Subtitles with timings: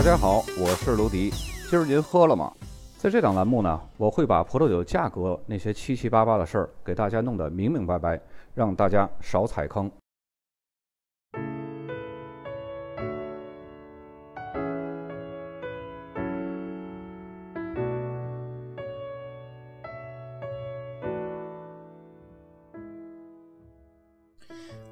[0.00, 1.28] 大家好，我是卢迪。
[1.68, 2.50] 今儿您喝了吗？
[2.96, 8.18] 在这档栏目呢，我会把葡萄酒价格那些七七八八的事儿给大家弄得明明白白，
[8.54, 9.92] 让大家少踩坑。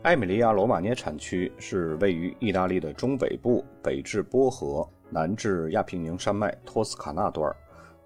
[0.02, 7.54] 艾米利亚罗马涅产区是位于意大利的中北部，北至波河，南至亚平宁山脉托斯卡纳段，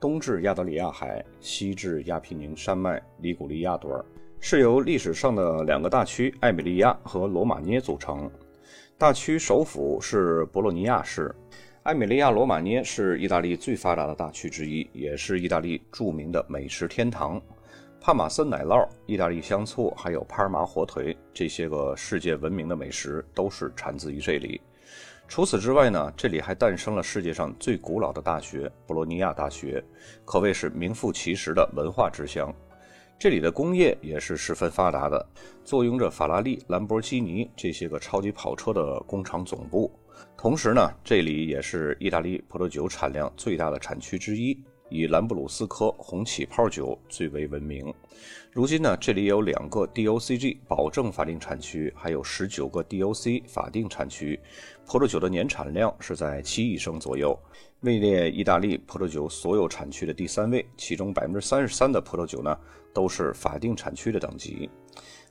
[0.00, 4.04] 东至亚得里亚海，西至亚平宁山脉里古利亚段，
[4.40, 8.30] 是由历史上的两个大区艾米利亚和罗马涅组成。
[8.96, 11.34] 大区首府是博洛尼亚市。
[11.82, 17.42] 艾米利亚罗马涅是意大利最发达的大区之一，也是意大利著名的美食天堂。
[18.00, 24.60] 帕马森奶酪、意大利香醋，还有帕尔马火腿，这些个世界闻名的美食都是产自于这里。
[25.28, 29.82] 除此之外呢，这里还诞生了世界上最古老的大学——博洛尼亚大学，
[30.26, 32.54] 可谓是名副其实的文化之乡。
[33.18, 35.26] 这里的工业也是十分发达的，
[35.64, 39.90] 坐拥着法拉利、兰博基尼这些个超级跑车的工厂总部。
[40.36, 44.62] 同时呢，这里也是意大利葡萄酒产量最大的产区之一。
[44.92, 47.92] 以兰布鲁斯科红起泡酒最为闻名。
[48.52, 54.38] 如今呢，这里有两个 DOCG 保证法定产区，还有十九个 DOC 法定产区。
[54.86, 57.38] 葡萄酒的年产量是在七亿升左右，
[57.80, 60.66] 位列意大利葡萄酒所有产区的第三位。
[60.76, 62.54] 其中百分之三十三的葡萄酒呢，
[62.92, 64.68] 都是法定产区的等级。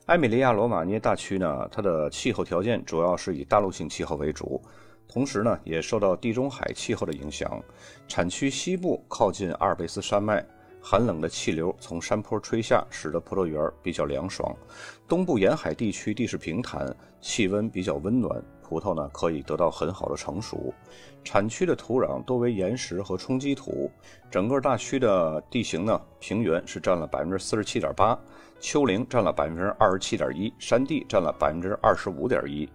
[0.06, 4.60] 埃米利亚罗马涅大区呢，它的气候条件主要是以大陆性气候为主。
[5.08, 7.62] 同时呢，也受到地中海气候的影响，
[8.08, 10.44] 产区西部靠近阿尔卑斯山脉，
[10.80, 14.56] 寒冷的气流从山坡吹下，使得葡萄园比较凉爽。
[15.06, 20.72] 东部沿海地区地势平坦，气温比较温暖，葡萄呢可以得到很好的成熟。
[21.22, 23.90] 产区的土壤多为岩石和冲积土，
[24.30, 28.18] 整个大区的地形呢，平原是占了百分之四十七点八。
[28.58, 32.68] 丘陵占了百分之二十七点一，山地占了百分之二十五点一。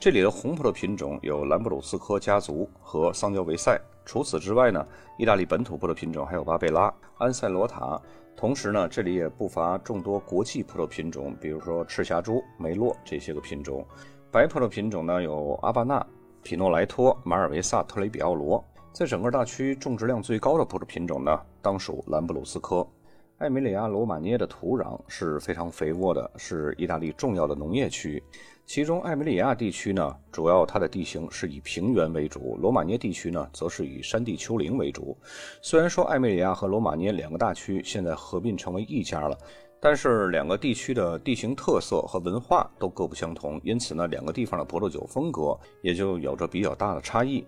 [0.00, 3.78] 这里的红葡萄品种有兰布鲁斯科家族和桑娇维塞。
[4.06, 4.82] 除此之外呢，
[5.18, 8.00] 意大利本土葡萄品种还有巴贝拉、安塞罗塔。
[8.34, 13.86] 同时呢，这里也不乏众多国际葡萄品种，比如说赤霞珠、梅洛这些个品种。
[14.30, 16.04] 白葡萄品种呢有阿巴纳、
[16.42, 18.64] 皮诺莱托、马尔维萨、特雷比奥罗。
[18.94, 22.86] 在整个大区种植量最高的葡萄品种呢，当属兰布鲁斯科。
[23.36, 28.22] 艾米里亚罗马涅的土壤是非常肥沃的，是意大利重要的农业区。
[28.72, 35.18] 其中，艾米里亚地区呢，主要它的地形是以平原为主；罗马涅地区呢，则是以山地丘陵为主。
[35.60, 39.36] 虽然说艾米里亚和罗马涅两个大区现在合并成为一家了，
[39.80, 47.44] 但是两个地区的地形特色和文化都各不相同，因此呢，两个地方的葡萄酒风格也就有着比较大的差异。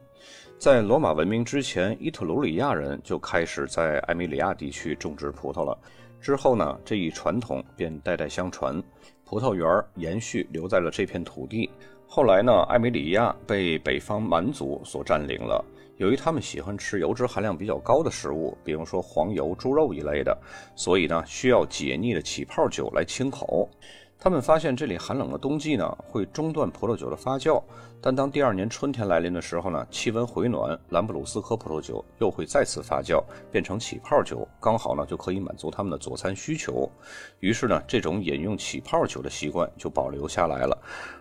[0.58, 5.78] 在罗马文明之前，伊特鲁里亚人就开始在艾米里亚地区种植葡萄了。
[6.22, 8.80] 之后呢，这一传统便代代相传，
[9.24, 9.66] 葡萄园
[9.96, 11.68] 延续留在了这片土地。
[12.06, 15.64] 后来呢，艾米里亚被北方蛮族所占领了。
[15.96, 20.36] 由于他们喜欢吃油脂含量比较高的食物，比如说黄油、猪肉一类的，
[20.76, 23.68] 所以呢，需要解腻的起泡酒来清口。
[24.16, 27.60] 他们发现这里寒冷的冬季呢会中断葡萄酒的发酵，
[28.04, 36.90] 但当第二年春天来临的时候呢，气温回暖，兰布鲁斯科葡萄酒又会再次发酵，变成起泡酒，刚好呢就可以满足他们的佐餐需求。
[37.38, 40.76] 于是呢，这种饮用起泡酒的习惯就保留下来了。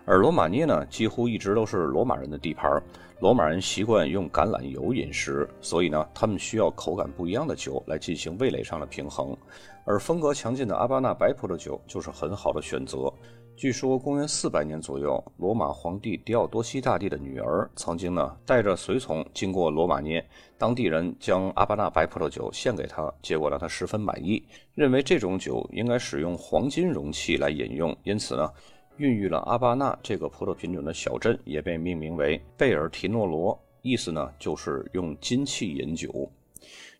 [0.08, 2.82] 而罗马涅呢，几乎一直都是罗马人的地盘。
[3.20, 9.38] 罗马人习惯用橄榄油饮食，所以呢，他们需要口感不一样的酒来进行味蕾上的平衡。
[9.86, 13.14] 而风格强劲的阿巴纳白葡萄酒就是很好的选择。
[13.62, 20.28] 据说公元四百年左右，罗马皇帝狄奥多西大帝的女儿曾经呢带着随从经过罗马涅，
[20.58, 28.52] 当地人将阿巴纳白葡萄酒献给他，结果让他十分满意，认为这种酒应该使用黄金容器来饮用，因此呢，
[28.98, 36.28] 孕育了阿巴纳这个葡萄品种的小镇也被命名为贝尔提诺罗，意思呢就是用金器饮酒。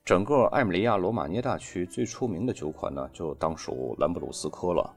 [0.06, 4.96] 整个艾米利亚罗马涅大区最出名的酒款呢，就当属兰布鲁斯科了。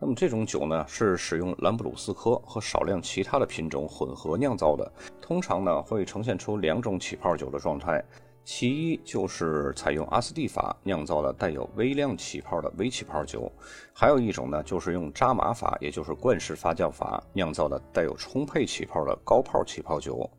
[0.00, 4.92] 那么这种酒呢，是使用兰布鲁斯科和少量其他的品种混合酿造的。
[5.20, 8.02] 通常呢，会呈现出两种起泡酒的状态，
[8.44, 13.50] 其一就是采用阿斯蒂法酿造的带有微量起泡的微起泡酒，
[13.92, 20.30] 还有一种呢，就是用扎马法，也就是灌式发酵法酿造的带有充沛起泡的高泡起泡酒。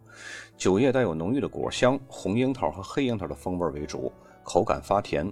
[0.58, 4.10] 酒液带有浓郁的果香，红樱桃和黑樱桃的风味为主，
[4.42, 5.30] 口感发甜。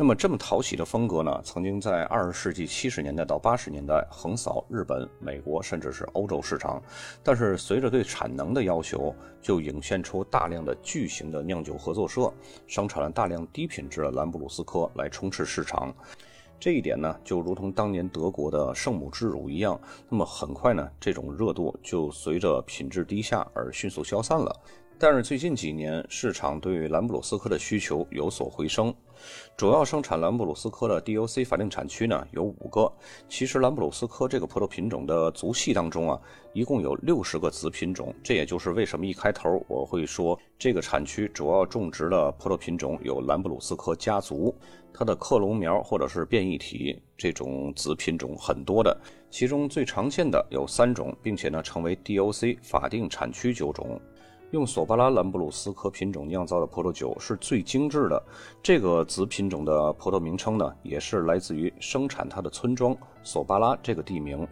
[0.00, 6.80] 那么这么讨喜的风格呢，曾经在二十世纪七十年代到八十年代横扫日本、美国，甚至是欧洲市场。
[7.20, 9.12] 但是随着对产能的要求，
[9.42, 12.32] 就涌现出大量的巨型的酿酒合作社，
[12.68, 15.92] 生产了大量低品质的兰布鲁斯科来充斥市场。
[16.60, 19.80] 这一点呢，就如同当年德国的圣母之乳一样。
[20.08, 24.60] 那么很快呢，这种热度就随着品质低下而迅速消散了。
[24.96, 28.94] 但是最近几年，市场对兰布鲁斯科的需求有所回升。
[29.56, 32.90] 主要生产兰布鲁斯科的 DOC 法定产区呢有五个。
[33.28, 36.20] 其实兰布鲁斯科这个葡萄品种的族系当中啊，
[36.52, 38.14] 一共有六十个子品种。
[38.22, 44.54] 这也就是为什么一开头我会说这个产区主要种植的葡萄品种有兰布鲁斯科家族，
[44.92, 48.96] 它的克隆苗或者是变异体这种子品种很多的。
[49.30, 54.00] 其中最常见的有三种，并且呢成为 DOC 法定产区酒种。
[54.52, 58.22] 用索巴拉兰布鲁斯科品种酿造的葡萄酒是最精致的。
[58.62, 64.48] 这个子品种的葡萄名称呢，也是来自于生产它的村庄索巴拉这个地名。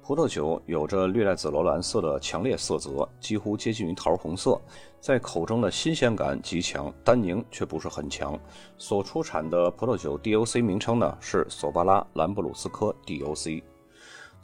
[0.00, 4.60] 葡萄酒有着略带紫罗兰色的强烈色泽，几乎接近于桃红色，
[5.00, 8.38] 在口中的新鲜感极强，单宁却不是很强。
[8.76, 13.62] 所出产的葡萄酒 DOC 名称呢是索巴拉兰布鲁斯科 DOC。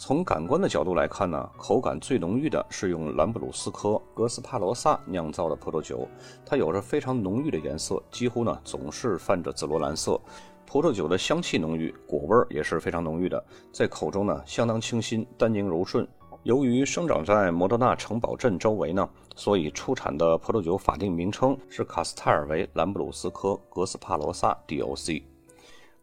[0.01, 6.07] 从感官的角度来看呢，口感最浓郁的是用兰布鲁斯科格斯帕罗萨酿造的葡萄酒，
[6.47, 10.19] 它有着非常浓郁的颜色，几乎呢总是泛着紫罗兰色。
[10.65, 16.07] 葡萄酒的香气浓郁，果味也是非常浓郁的，在口中呢相当清新，单宁柔顺。
[16.45, 25.25] 由于生长在摩德纳城堡镇周围呢，所以出产的葡萄酒法定名称是卡斯泰尔维兰布鲁斯科格斯帕罗萨 DOC。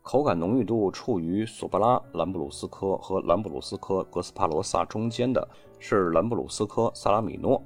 [0.06, 5.46] 口感浓郁度处于索巴拉兰布鲁斯科和兰布鲁斯科格斯帕罗萨中间的
[5.80, 7.60] 是兰布鲁斯科萨拉米诺。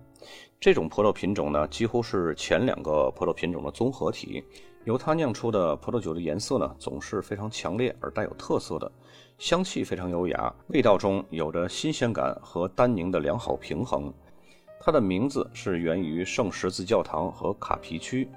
[0.57, 4.41] 这种葡萄品种呢，几乎是前两个葡萄品种的综合体。
[4.85, 8.89] 由它酿出的葡萄酒的颜色呢，总是非常强烈而带有特色的，
[9.37, 14.13] 香气非常优雅，味道中有着新鲜感和单宁的良好平衡。
[14.79, 18.29] 它的名字是源于圣十字教堂和卡皮区，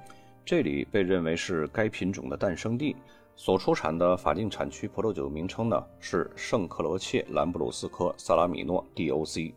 [0.45, 2.97] 这里被认为是该品种的诞生地。
[3.35, 9.53] 所出产的法定产区葡萄酒名称呢是圣克罗切兰布鲁斯科萨拉米诺 DOC。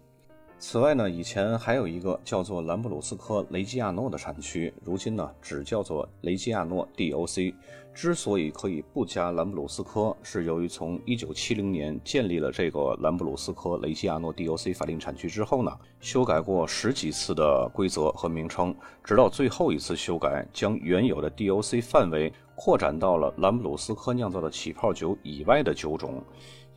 [0.67, 7.53] 此外呢，以前还有一个叫做兰布鲁斯科雷基亚诺的产区，如今呢只叫做雷基亚诺 DOC。
[7.93, 26.23] 之所以可以不加兰布鲁斯科，是由于从1970年建立了这个兰布鲁斯科雷基亚诺 DOC 法定产区之后呢，修改过十几次的规则和名称，直到最后一次修改，将原有的 DOC 范围扩展到了兰布鲁斯科酿造的起泡酒以外的酒种。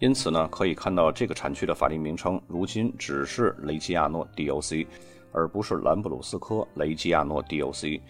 [0.00, 4.86] 因此呢，可以看到这个产区的法定名称如今只是雷基亚诺 DOC，
[5.32, 8.00] 而不是兰布鲁斯科雷基亚诺 DOC。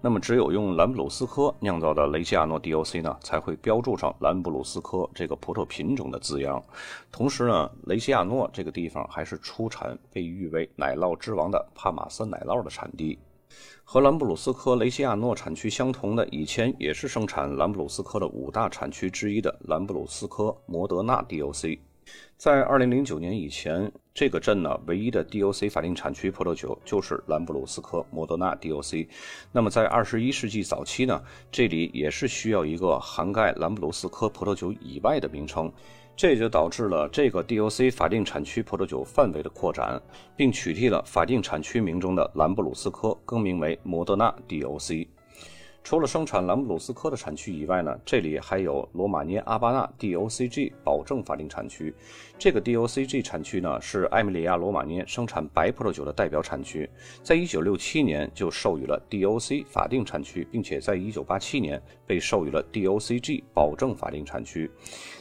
[0.00, 6.62] 那么，只有用兰布鲁斯科酿造的雷基亚诺 DOC 呢，才会标注上兰布鲁斯科这个葡萄品种的字样。
[7.10, 13.18] 同时呢，雷基亚诺这个地方还是出产被誉为奶酪之王的帕玛森奶酪的产地。
[13.84, 21.78] 和兰布鲁斯科雷西亚诺产区相同的，以前也是生产兰布鲁斯科的五大产区之一的兰布鲁斯科摩德纳 DOC。
[22.36, 29.06] 在2009年以前，这个镇呢唯一的 DOC 法定产区葡萄酒就是兰布鲁斯科摩德纳 DOC。
[29.52, 31.22] 那么在21世纪早期呢，
[31.52, 35.72] 这里也是需要一个涵盖兰布鲁斯科葡萄酒以外的名称，
[36.14, 40.00] 这就导致了这个 DOC 法定产区葡萄酒范围的扩展，
[40.36, 45.08] 并取缔了法定产区名中的兰布鲁斯科，更名为摩德纳 DOC。
[45.84, 51.92] 除了生产兰布鲁斯科的产区以外呢，这里还有罗马涅阿巴纳 DOCG 保证法定产区。
[52.38, 56.88] 这个 DOCG 产区呢，是埃米利亚罗马涅生产白葡萄酒的代表产区，
[57.22, 64.70] 在1967年就授予了 DOC 法定产区，并且在1987年被授予了 DOCG 保证法定产区。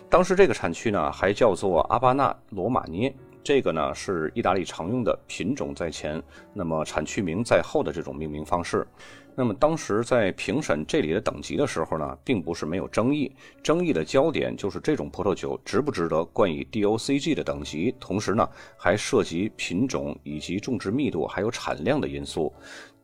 [0.09, 3.13] 当时这个产区呢，还叫做阿巴纳罗马涅，
[3.43, 6.21] 这个呢是意大利常用的品种在前，
[6.53, 8.85] 那么产区名在后的这种命名方式。
[9.33, 13.33] 那么当时在评审这里的等级的时候呢，并不是没有争议，
[13.63, 18.47] 争议的焦点就是这种葡萄酒值不值得冠以 DOCG 的等级，同时呢
[18.77, 22.53] 还涉及品种以及种植密度还有产量的因素。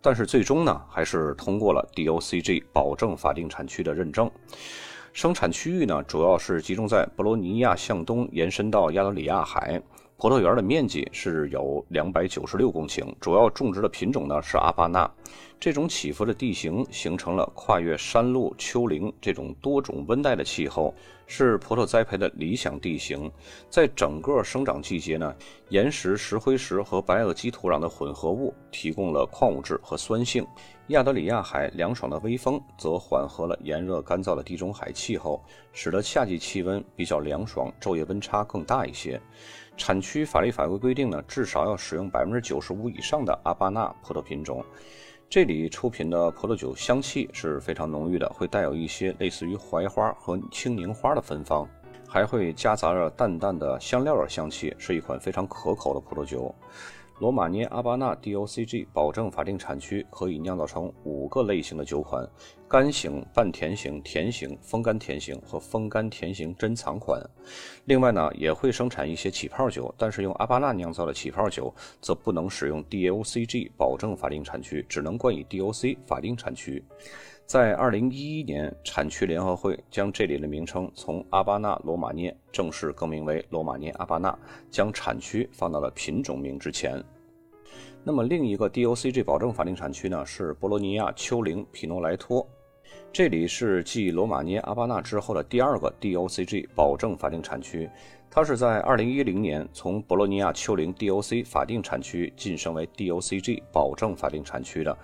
[0.01, 4.29] 但是最终呢还是通过了 DOCG 保证法定产区的认证。
[5.13, 9.81] 生产区域呢主要是集中在博罗尼亚向东延伸到亚得里亚海。
[10.19, 15.07] 葡萄园的面积是有两百九十六公顷，主要种植的品种呢是阿巴纳。
[15.59, 20.91] 这种起伏的地形形成了跨越山路、丘陵这种多种温带的气候，
[21.27, 23.31] 是葡萄栽培的理想地形。
[23.69, 25.35] 在整个生长季节呢，
[25.69, 30.43] 岩石、石灰石和白垩基土壤的混合物提供了矿物质和酸性。
[30.87, 39.19] 亚德里亚海凉爽的微风则缓和了炎热干燥的地中海气候，使得夏季气温比较凉爽，昼夜温差更大一些。
[39.75, 44.63] 产区法律法规规定呢，至少要使用百分之九十五以上的阿巴纳葡萄品种。
[45.29, 51.67] 这里出品的葡萄酒香气是非常浓郁的，会带有一些类似于槐花和青柠花的芬芳，
[52.07, 56.55] 还会夹杂着淡淡的香料的香气，是一款非常可口的葡萄酒。
[57.19, 62.23] 罗马涅阿巴纳 DOCG 保证法定产区可以酿造成五个类型的酒款：
[62.67, 67.19] 干型、半甜型、甜型、风干甜型和风干甜型珍藏款。
[67.85, 76.83] 另外呢，也会生产一些起泡酒，但是用阿巴纳酿造的起泡酒则不能使用 DOCG 保证法定产区，只能冠以 DOC 法定产区。
[77.47, 84.37] 在二零一一年，产区联合会将这里的名称从阿巴纳罗马涅正式更名为罗马涅阿巴纳，
[84.69, 87.01] 将产区放到了品种名之前。
[88.03, 92.45] 那么另一个 DOCG 保证法定产区呢，是博洛尼亚丘陵皮诺莱托，
[93.13, 97.89] 这里是继罗马涅阿巴纳之后的第二个 DOCG 保证法定产区。
[98.29, 104.95] 它是在二零一零年从博洛尼亚丘陵 DOC 法定产区晋升为 DOCG 保证法定产区的。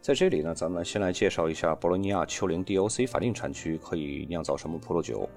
[0.00, 5.28] 在这里呢，咱们先来介绍一下博洛尼亚丘陵 DOC 法定产区可以酿造什么葡萄酒。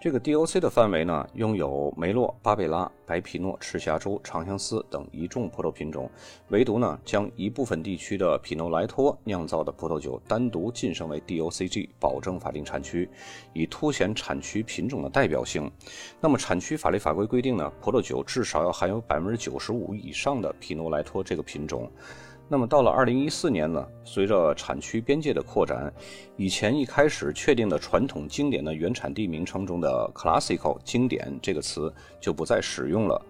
[0.00, 6.10] 这个 DOC 的范围呢，拥有梅洛、巴贝拉、白皮诺、赤霞珠、长相思等一众葡萄品种，
[6.48, 13.06] 唯独呢，将一部分地区的皮诺莱托酿造的葡萄酒单独晋升为 DOCG 保证法定产区，
[13.52, 15.70] 以凸显产区品种的代表性。
[16.18, 21.86] 那么，产区法律法规规定呢，葡萄酒至少要含有百分之九十五以上的皮诺莱托这个品种。
[22.52, 25.88] 那么到了二零一四年呢，随着产区边界的扩展，
[26.36, 33.24] 以前一开始确定的传统经典的原产地名称中的 “classical” 经典这个词就不再使用了。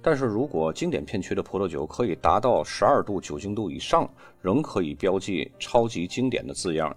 [0.00, 4.08] 但是如果经典片区的葡萄酒可以达到十二度酒精度以上，
[4.40, 6.96] 仍可以标记“超级经典”的字样。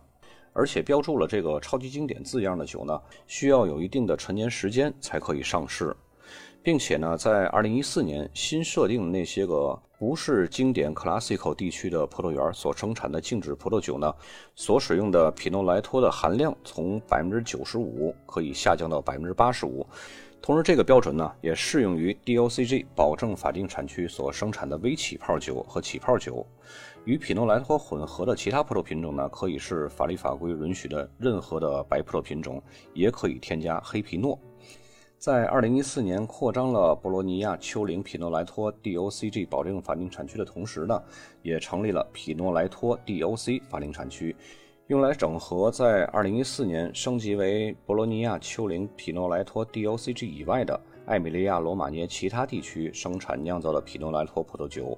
[0.54, 2.98] 而且标注了这个“超级经典”字样的酒呢，
[3.28, 5.94] 需要有一定的陈年时间才可以上市。
[6.62, 14.14] 并且呢，在二零一四年新设定的那些个不是经典 classical 地区的葡萄园所生产的静止葡萄酒呢，
[14.56, 19.86] 所使用的匹诺莱托的含量从百分之九十五可以下降到百分之八十五。
[20.40, 26.46] 同时，这个标准呢也适用于 DOCG 保证法定产区所生产的微起泡酒和起泡酒。
[27.06, 32.62] 与匹诺莱托混合的其他葡萄品种呢，可以是法律法规允许的任何的白葡萄品种，
[32.94, 34.38] 也可以添加黑皮诺。
[35.18, 41.02] 在二零一四年扩张了博洛尼亚丘陵匹诺莱托 DOCG 保证法定产区的同时呢，
[41.42, 44.36] 也成立了匹诺莱托 DOC 法定产区，
[44.88, 54.98] 用来整合在二零一四年升级为博洛尼亚丘陵匹诺莱托 DOCG 以外的艾米利亚罗马涅其他地区生产酿造的匹诺莱托葡萄酒。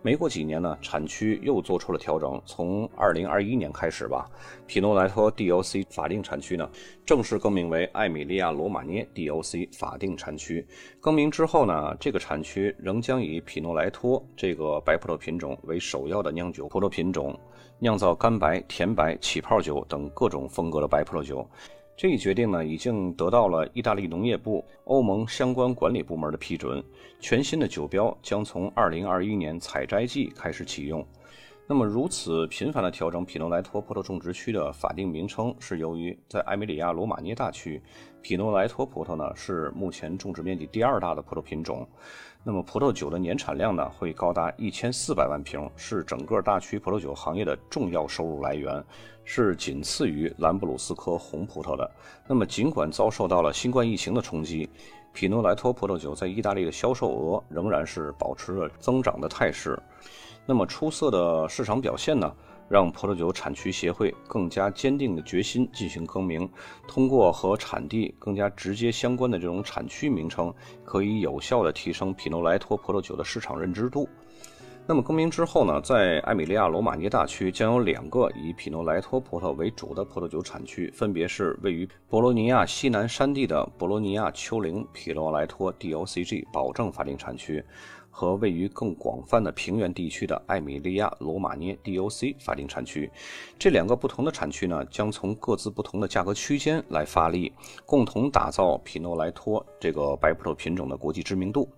[0.00, 2.40] 没过几年呢，产区又做出了调整。
[2.46, 4.30] 从二零二一年开始吧，
[4.66, 6.68] 皮诺莱托 DOC 法定产区呢
[7.04, 10.66] 正式更名为艾米利亚罗马涅 DOC 法定产区。
[11.00, 17.38] 更名之后呢，这个产区仍将以皮诺莱托这个白葡萄品种为首要的酿酒葡萄品种，
[17.78, 21.46] 酿造干白、甜白、起泡酒等各种风格的白葡萄酒。
[22.00, 26.82] 这一决定呢，已经得到了意大利农业部、欧盟相关管理部门的批准。
[27.20, 31.06] 全新的酒标将从二零二一年采摘季开始启用。
[31.72, 37.80] 那么，如此频繁的调整匹诺莱托葡萄种植区的法定名称，是由于在埃米里亚罗马涅大区，
[38.20, 41.88] 匹诺莱托葡萄呢是目前种植面积第二大的葡萄品种。
[42.42, 48.84] 那么，葡萄酒的年产量呢会高达一千四百万瓶，是整个大区葡萄酒行业的重要收入来源。
[49.22, 51.88] 是仅次于兰布鲁斯科红葡萄的。
[52.26, 54.68] 那么，尽管遭受到了新冠疫情的冲击，
[55.12, 59.80] 皮诺莱托葡萄酒在意大利的销售额仍然是保持着增长的态势。
[60.50, 62.34] 那么，出色的市场表现呢，
[62.68, 66.50] 让葡萄酒产区协会更加坚定的决心进行更名，
[66.88, 70.52] 通过和产地更加直接相关的这种产区名称，
[70.82, 74.08] 可以有效的提升匹诺莱托葡萄酒的市场认知度。
[74.88, 87.64] 那么更名之后呢，在埃米利亚罗马涅大区将有两个以匹诺莱托葡萄为主的葡萄酒产区，分别是位于博罗尼亚西南山地的博罗尼亚丘陵匹诺莱托 DOCG 保证法定产区，
[88.10, 93.10] 和位于更广泛的平原地区的艾米利亚罗马涅 DOC 法定产区。
[93.58, 97.52] 这两个不同的产区呢，将从各自不同的价格区间来发力，
[97.86, 101.68] 共同打造皮诺莱托这个白葡萄品种的国际知名度。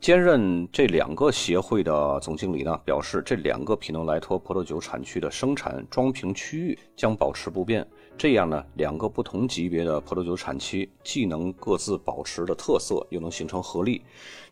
[0.00, 7.86] 兼任这两个协会的总经理呢表示，这两个皮诺莱托葡萄酒产区的生产装瓶区域将保持不变。
[8.18, 14.00] 这样呢，两个不同级别的葡萄酒产区既能各自保持的特色，又能形成合力。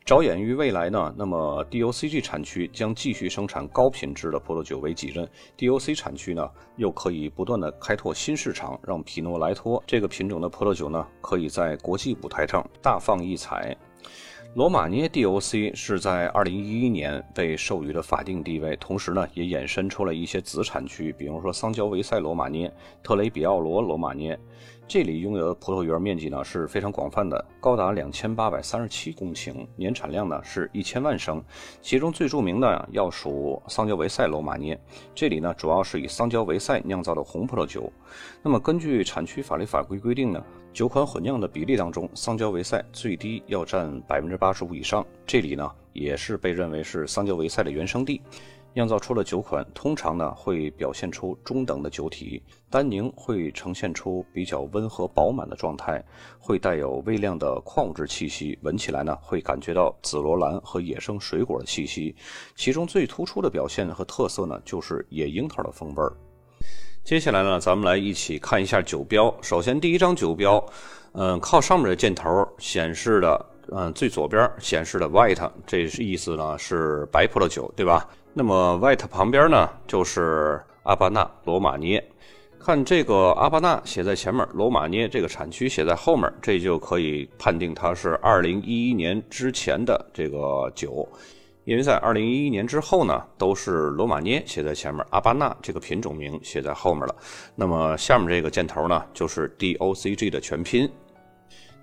[0.05, 13.77] 着眼于未来呢，那么 DOCG 产区将继续生产高品质的葡萄酒为己任，DOC 产区呢又可以不断的开拓新市场，让皮诺莱托这个品种的葡萄酒呢可以在国际舞台上大放异彩。
[14.55, 24.37] 罗马涅 DOC 是在2011年被授予的法定地位，同时呢，也衍生出了一些子产区，比如说桑娇维塞罗马涅、特雷比奥罗罗马涅。
[24.89, 31.41] 这里拥有的葡萄园面积呢是非常广泛的，高达两千八百三十七公顷，年产量呢是一千万升。
[31.81, 34.77] 其中最著名的要数桑娇维塞罗马涅，
[35.15, 37.89] 这里呢主要是以桑娇维塞酿造的红葡萄酒。
[38.43, 45.05] 那么根据产区法律法规规定呢，酒款混酿的比例当中，桑娇维塞最低要占百分之八十五以上。
[45.27, 48.23] 这里呢也是被认为是桑娇维塞的原生地。
[48.73, 56.03] 酿造出的酒款通常呢会表现出中等的酒体，单宁会呈现出比较温和饱满的状态，
[56.39, 62.15] 会带有微量的矿物质气息，闻起来呢会感觉到紫罗兰和野生水果的气息。
[62.55, 66.13] 其中最突出的表现和特色呢就是野樱桃的风味儿。
[67.03, 69.35] 接下来呢，咱们来一起看一下酒标。
[69.43, 70.65] 首先第一张酒标，
[71.13, 78.09] 嗯，靠上面的箭头显示的，嗯，最左边显示的 white，这是意思呢是白葡萄酒，对吧？
[78.33, 82.05] 那么，white 旁边呢，就是阿巴纳罗马涅。
[82.61, 91.09] 看这个阿巴纳写在前面，罗马涅这个产区写在后面，这就可以判定它是2011年之前的这个酒。
[91.71, 97.15] 因为在2011年之后呢，都是罗马涅写在前面，阿巴纳这个品种名写在后面了。
[97.55, 100.91] 那么下面这个箭头呢，就是 DOCG 的全拼。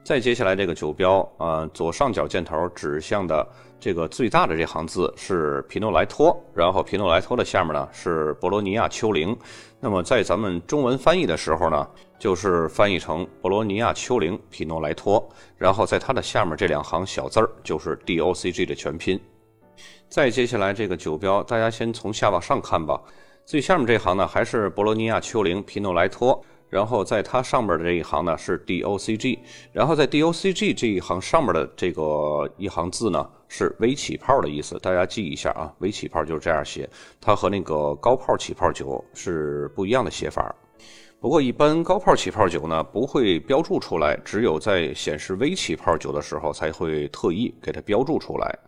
[0.03, 3.47] 再接下来这个酒标，呃，左上角箭头指向的
[3.79, 9.33] 这个最大的这行字是皮诺莱托，然后皮诺莱托的下面呢是博罗尼亚丘陵。
[9.79, 11.87] 那么在咱们中文翻译的时候呢，
[12.19, 15.25] 就是翻译成博罗尼亚丘陵皮诺莱托，
[15.57, 19.17] 然后在它的下面这两行小字儿就是 DOCG 的全拼。
[20.09, 23.01] 再接下来这个酒标，大家先从下往上看吧，
[23.45, 26.43] 最下面这行呢还是博罗尼亚丘陵皮诺莱托。
[26.69, 29.39] 然后在它上面的这一行呢是 DOCG，
[29.71, 36.89] 然后在 DOCG 这一行上面的这个一行字呢是微起泡的意思，大家记一下啊，微起泡就是这样写，
[37.21, 40.53] 它和那个高泡起泡酒是不一样的写法。
[41.21, 48.59] 不过一般高泡起泡酒呢不会标注出来，只有在显示微起泡酒的时候才会特意给它标注出来。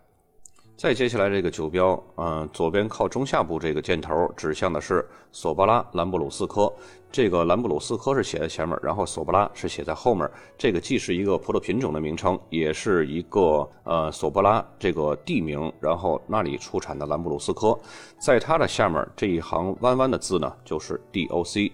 [0.80, 6.72] 再接下来这个酒标，嗯，左边靠中下部这个箭头指向的是索巴拉兰布鲁斯科，
[7.12, 10.26] 这个兰布鲁斯科是写在前面，然后索巴拉是写在后面。
[10.56, 17.78] 这个既是一个葡萄品种的名称，也是一个呃索巴拉这个地名，然后那里出产的兰布鲁斯科，
[18.18, 21.72] 在它的下面这一行弯弯的字呢，就是 DOC。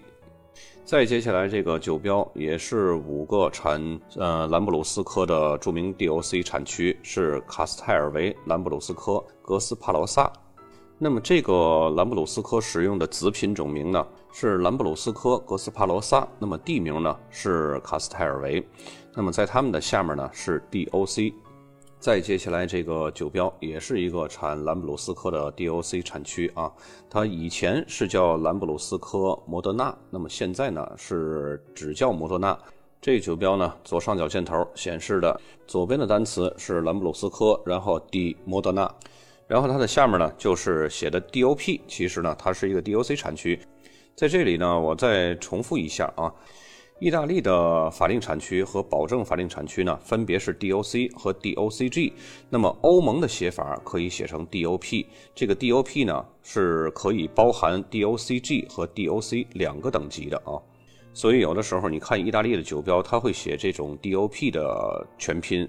[0.86, 10.32] 再接下来这个酒标也是五个产呃兰布鲁斯科的著名 DOC 产区是卡斯泰尔维兰布鲁斯科格斯帕罗萨。
[10.96, 18.64] 那么这个兰布鲁斯科使用的子品种名呢是兰布鲁斯科格斯帕罗萨，那么地名呢是卡斯泰尔维。
[19.12, 21.34] 那么在他们的下面呢是 DOC。
[21.98, 26.72] 再接下来这个酒标也是一个产兰布鲁斯科的 DOC 产区啊，
[27.10, 32.56] 它以前是叫兰布鲁斯科摩德纳，那么现在呢是只叫摩德纳。
[33.00, 38.88] 这个酒标呢左上角箭头显示的左边的单词是兰布鲁斯科，然后 D 摩德纳，
[39.48, 43.58] 然后它的下面呢就是写的 DOP，其实呢它是一个 DOC 产区。
[44.14, 46.32] 在这里呢我再重复一下啊。
[46.98, 52.10] 意大利的法定产区和保证法定产区呢，分别是 DOC 和 DOCG。
[52.48, 55.04] 那么欧盟的写法可以写成 DOP。
[55.34, 60.56] 这个 DOP 呢，是可以包含 DOCG 和 DOC 两个等级的啊。
[61.12, 65.68] 所以有的时候你看意大利的酒标，它会写这种 DOP 的全拼，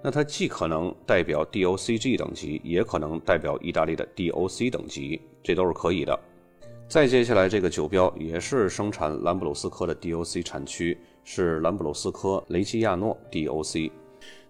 [0.00, 6.16] 那它既可能代表 DOCG 等级，也可能代表意大利的 DOC 等级，这都是可以的。
[6.88, 13.90] 再接下来这个酒标也是生产兰布鲁斯科的 DOC 产区，是兰布鲁斯科雷基亚诺 DOC。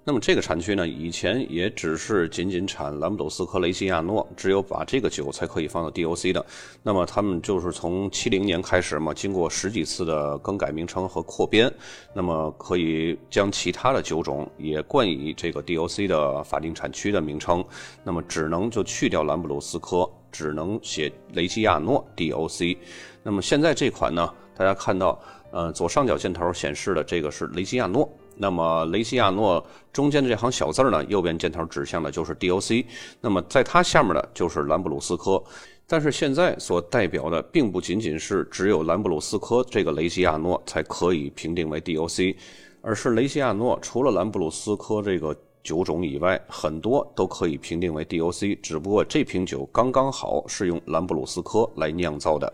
[0.05, 6.46] 那么这个产区呢，以前也只是仅仅产兰布鲁斯科雷西亚诺，只有把这个酒才可以放到 DOC 的。
[6.85, 11.68] 那么他们就是从七零年开始嘛，经过十几次的更改名称和扩编，
[12.14, 17.64] 那么可以将其他的酒种也冠以这个 DOC 的法定产区的名称。
[18.05, 22.77] 那么只能就去掉兰布鲁斯科，只能写雷西亚诺 DOC。
[23.24, 25.20] 那么现在这款呢，大家看到，
[25.51, 28.09] 呃，左上角箭头显示的这个是雷西亚诺。
[28.37, 32.87] 那么雷西亚诺中间的这行小字呢，右边箭头指向的就是 DOC。
[33.20, 35.42] 那么在它下面的就是兰布鲁斯科。
[35.88, 42.37] 但是现在所代表的并不仅仅是只有兰布鲁斯科这个雷西亚诺才可以评定为 DOC，
[42.81, 45.35] 而是雷西亚诺除了兰布鲁斯科这个
[45.68, 48.59] 酒种以外，很多都可以评定为 DOC。
[48.62, 52.50] 只不过这瓶酒刚刚好是用兰布鲁斯科来酿造的。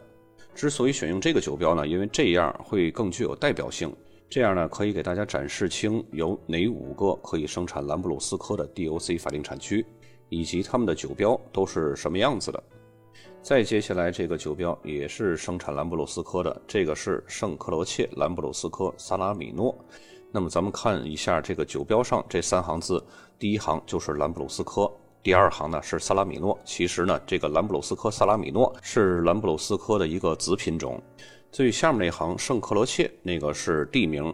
[0.53, 3.95] 之所以选用这个酒标呢，因为这样会更具有代表性。
[4.29, 9.87] 这样呢，可以给大家展示清有哪五个可以生产兰布鲁斯科的 DOC 法定产区，
[10.29, 12.61] 以及他们的酒标都是什么样子的。
[13.43, 19.73] 再接下来这个酒标也是生产兰布鲁斯科的，这个是圣克罗切兰布鲁斯科萨拉米诺。
[20.35, 23.01] 那么咱们看一下这个酒标上这三行字，
[23.39, 24.91] 第一行就是兰布鲁斯科，
[25.23, 26.59] 第二行呢是萨拉米诺。
[26.65, 31.01] 其实呢，这个兰布鲁斯科萨拉米诺是兰布鲁斯科的一个子品种。
[31.53, 34.25] 最下面那行圣克罗切，那个是地名。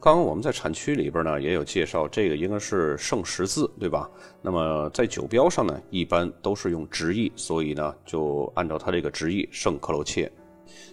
[0.00, 4.10] 刚刚我们在产区里边呢也有介绍，这个应该是圣十字，对吧？
[4.42, 10.28] 那么在酒标上呢，一般都是用直译，所以呢就按照它这个直译圣克罗切。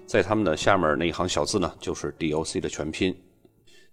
[0.05, 3.15] 在他们的下面那一行小字呢，就是 DOC 的全拼。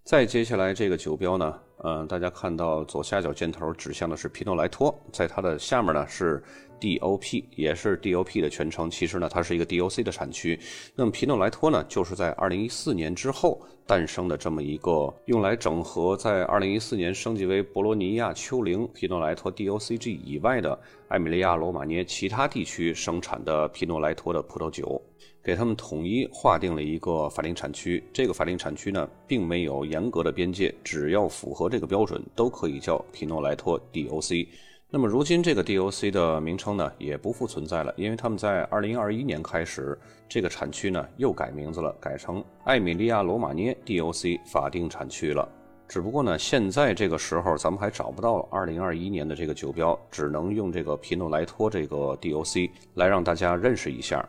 [0.05, 6.43] 再接下来这个酒标呢，嗯，大家看到左下角箭头指向的是皮诺莱托，在它的下面呢是。
[6.81, 10.59] DOP 也是 DOP 的全称，其实呢，它是一个 DOC 的产区。
[10.95, 24.99] 那么皮诺莱托呢，就是在2014年之后诞生的这么一个用来整合在2014年升级为博罗尼亚丘陵皮诺莱托 DOCG 以外的艾米利亚罗马涅其他地区生产的皮诺莱托的葡萄酒，
[25.43, 28.03] 给他们统一划定了一个法定产区。
[28.13, 34.47] 这个法定产区呢，并没有严格的边界，只要符合这个标准，都可以叫皮诺莱托 DOC。
[34.93, 39.97] 那么如今这个 DOC 的名称呢也不复存在了，因为他们在2021年开始，
[40.29, 45.49] 这个产区呢又改名字了，改成艾米利亚罗马涅 DOC 法定产区了。
[45.87, 54.29] 只不过呢，现在这个时候咱们还找不到2021年的这个酒标，只能用这个皮诺莱托这个 DOC 来让大家认识一下。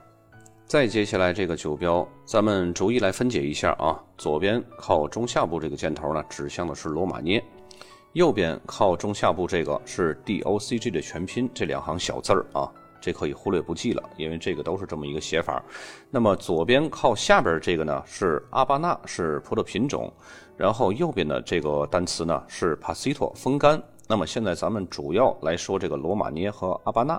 [0.71, 4.01] 再接下来这个酒标，咱们逐一来分解一下啊。
[4.17, 7.43] 左边靠中下部这个箭头呢，指向的是罗马涅。
[8.13, 15.61] 右边靠中下部这个是 DOCG 的全拼，这两行小字儿啊，这可以忽略不计了，因为这个都是这么一个写法。
[16.09, 20.09] 那么左边靠下边这个呢是阿巴纳，是葡萄品种，
[20.55, 23.83] 然后右边的这个单词呢是 Pasito 风干。
[24.11, 27.17] 那么现在咱们主要来说这个罗马涅和阿巴纳。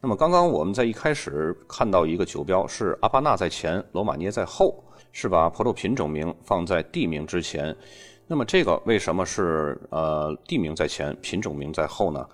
[0.00, 7.72] 那么刚刚我们在一开始看到一个酒标是阿巴纳在前，罗马涅在后，是把葡萄品种名放在地名之前。
[8.26, 12.26] 那么这个为什么是呃地名在前，品种名在后呢？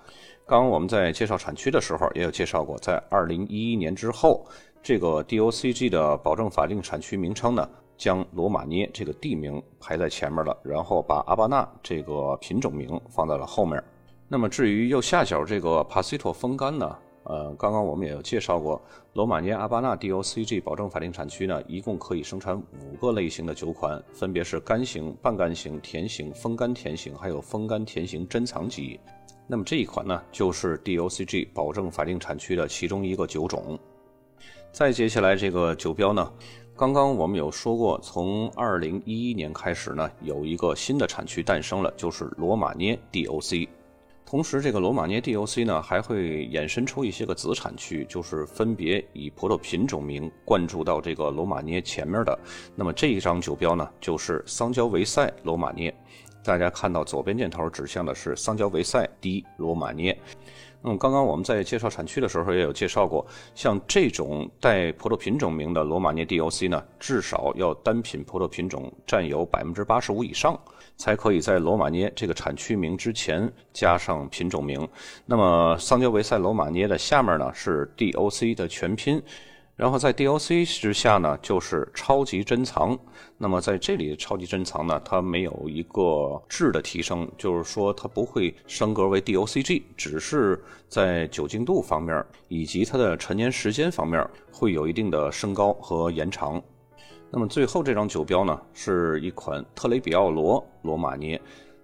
[0.47, 4.43] 刚刚我们在介绍产区的时候也有介绍过，在二零一一年之后，
[4.81, 7.69] 这个 DOCG 的保证法定产区名称呢，
[8.01, 13.79] 将罗马涅这个地名排在前面了，然后把阿巴纳这个品种名放在了后面。
[14.27, 16.97] 那么至于右下角这个帕西托风干呢？
[17.25, 18.81] 呃，刚刚我们也有介绍过，
[19.13, 28.99] 罗马涅阿巴纳 DOCG 保证法定产区呢，一共可以生产五个类型的酒款，分别是干型、半干型、甜型、风干甜型，还有风干甜型珍藏级。
[29.45, 33.77] 那么这一款呢，就是 DOCG 保证法定产区的其中一个酒种。
[34.71, 36.31] 再接下来这个酒标呢，
[36.81, 43.69] 刚刚我们有说过，从二零一一年开始呢，有一个新的产区诞生了，就是罗马涅 DOC。
[44.25, 52.39] 同时，这个罗马涅 DOC 呢，还会衍生出一些个子产区，就是分别以葡萄品种名灌注到这个罗马涅前面的。
[52.75, 55.93] 那么这一张酒标呢，就是桑娇维塞罗马涅。
[56.43, 60.19] 大家看到左边箭头指向的是桑娇维塞 D 罗马涅。
[60.83, 70.59] 那么刚刚我们在介绍产区的时候也有介绍过，像这种带葡萄品种名的罗马涅 DOC 呢，至少要单品葡萄品种占有百分之八十五以上，
[70.97, 74.87] 才可以在罗马涅这个产区名之前加上品种名。
[75.25, 79.21] 那么桑娇维塞罗马涅的下面呢是 DOC 的全拼。
[79.75, 82.97] 然后在 DOC 之下呢，就是超级珍藏。
[83.37, 96.61] 那么在这里，超级珍藏呢，它没有一个质的提升，就是说它不会升格为 DOCG，只是在酒精度方面以及它的陈年时间方面会有一定的升高和延长。
[97.31, 101.41] 那么最后这张酒标呢，是一款特雷比奥罗罗马涅。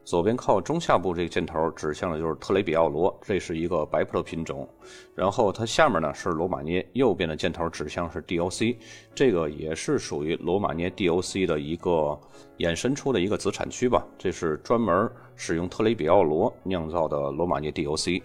[0.07, 4.65] 左边靠中下部这个箭头指向的就是特雷比奥罗，这是一个白葡萄品种。
[5.13, 8.77] 然后它下面呢是罗马涅，右边的箭头指向是 DOC，
[9.13, 12.17] 这个也是属于罗马涅 DOC 的一个
[12.59, 14.01] 衍生出的一个子产区吧。
[14.17, 18.23] 这是专门使用特雷比奥罗酿造的罗马涅 DOC。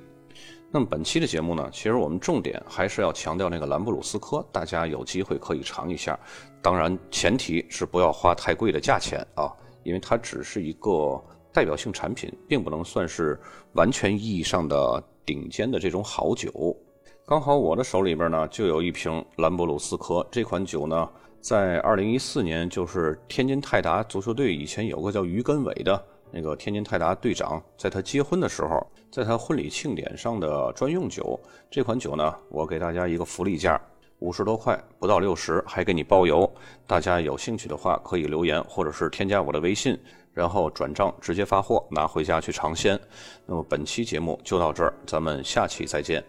[0.70, 6.16] 那么本期的节目呢，其实我们重点还是要强调那个兰布鲁斯科，大家有机会可以尝一下。
[6.62, 11.20] 当然前提是不要花太贵的价钱啊，因为它只是一个。
[11.52, 13.38] 代表性产品并不能算是
[13.72, 16.76] 完全意义上的顶尖的这种好酒。
[17.26, 21.08] 刚好我的手里边呢就有一瓶兰博鲁斯科这款酒呢，
[21.40, 31.38] 在二零一四年就是天津泰达足球队以前有个叫于根伟的那个天津泰达队长，在他结婚的时候，在他婚礼庆典上的专用酒。
[31.70, 33.80] 这款酒呢，我给大家一个福利价，
[34.20, 36.50] 五十多块，不到六十，还给你包邮。
[36.86, 39.98] 大家有兴趣的话，可以留言或者是添加我的微信。
[40.32, 42.98] 然后转账直接发货，拿回家去尝鲜。
[43.46, 46.24] 那么本期节目就到这儿，咱们下期再见。